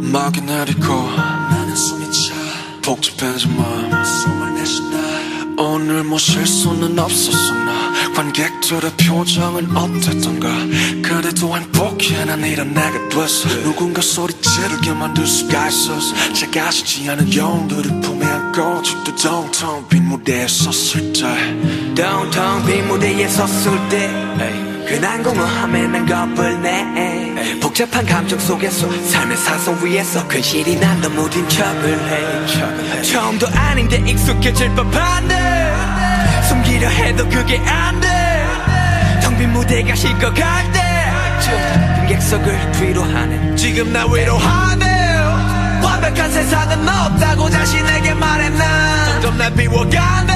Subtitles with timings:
[0.00, 0.94] 음악이 내리고
[1.50, 2.34] 나는 숨이 차.
[2.82, 4.04] 복잡해진 마음.
[4.04, 4.98] 숨을 내쉰다.
[5.62, 10.48] 오늘 뭐 실수는 없었었나 관객들의 표정은 어땠던가.
[11.02, 13.48] 그래도 행복해 난 이런 내가 됐어.
[13.62, 20.46] 누군가 소리 지르게 만들 수가 있었어 작아지지 않은 영웅들을 품에 안고 죽도 downtown 빈 무대에
[20.46, 21.94] 섰을 때.
[21.94, 27.58] Downtown 빈 무대에 섰을 때그 난공허함에 난 겁을 내.
[27.60, 33.02] 복잡한 감정 속에서 삶의 사선 위에서 근실이 난너 무 딘 척을 해.
[33.02, 36.01] 처음도 아닌데 익숙해질 법한데
[36.48, 38.08] 숨기려 해도 그게 안돼
[39.22, 44.92] 텅 빈 무대가 식어갈 때쯤 객석을 뒤로 하네 지금 나 위로하네.
[45.82, 50.32] 완벽한 세상은 없다고 자신에게 난 점점 날 비워가네.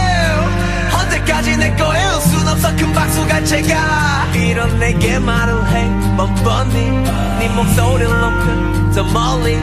[0.93, 4.29] 언제까지 내 거일 순 없어 큰 박수가 제가.
[4.35, 5.85] 이런 내게 말을 해
[6.17, 6.91] 뻔뻔히.
[7.39, 9.55] 네 목소리를 높여 저 멀리.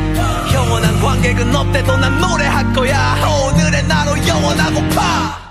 [0.53, 3.15] 영원한 관객은 없대도 난 노래할 거야.
[3.53, 5.42] 오늘의 나로 영원하고파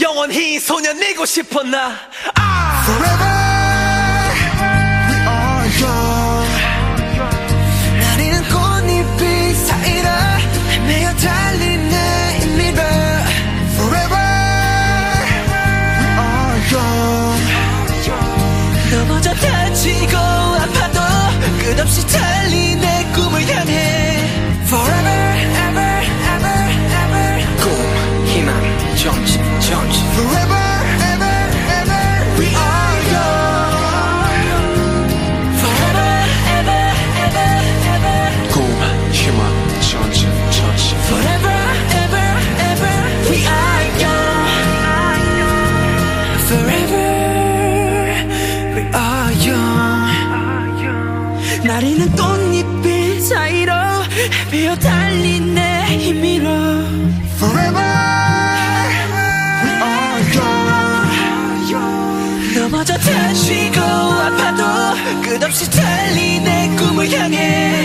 [0.00, 1.96] 영원히 소년이고 싶어 나?
[2.34, 2.82] 아!
[2.84, 3.24] Forever
[5.08, 6.48] we are young.
[8.00, 10.08] 나리는 꽃잎이 사이로
[10.70, 12.82] 헤매어 달린 내 힘이다
[13.74, 14.16] Forever
[15.24, 15.60] we
[16.18, 17.40] are young.
[18.92, 21.00] 넘어져 다치고 아파도
[21.64, 22.45] 끝없이 달린
[51.66, 53.72] 나리는 꽃잎빛 사이로
[54.52, 56.48] 헤매어 달린 내 힘으로.
[57.36, 57.82] Forever
[59.64, 60.22] we are
[61.72, 64.62] young 넘어져 다치고 아파도
[65.22, 67.75] 끝없이 달린 내 꿈을 향해